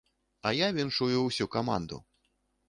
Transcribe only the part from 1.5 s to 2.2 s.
каманду.